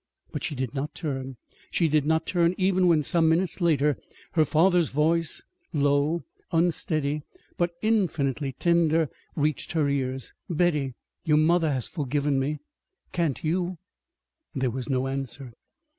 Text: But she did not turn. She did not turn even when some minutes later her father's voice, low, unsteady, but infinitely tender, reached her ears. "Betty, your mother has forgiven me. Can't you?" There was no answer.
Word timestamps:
But 0.31 0.43
she 0.43 0.55
did 0.55 0.73
not 0.73 0.95
turn. 0.95 1.37
She 1.69 1.87
did 1.87 2.07
not 2.07 2.25
turn 2.25 2.55
even 2.57 2.87
when 2.87 3.03
some 3.03 3.29
minutes 3.29 3.61
later 3.61 3.97
her 4.31 4.43
father's 4.43 4.89
voice, 4.89 5.43
low, 5.73 6.23
unsteady, 6.51 7.21
but 7.55 7.75
infinitely 7.83 8.53
tender, 8.53 9.11
reached 9.35 9.73
her 9.73 9.87
ears. 9.87 10.33
"Betty, 10.49 10.95
your 11.23 11.37
mother 11.37 11.71
has 11.71 11.87
forgiven 11.87 12.39
me. 12.39 12.57
Can't 13.11 13.43
you?" 13.43 13.77
There 14.55 14.71
was 14.71 14.89
no 14.89 15.05
answer. 15.05 15.53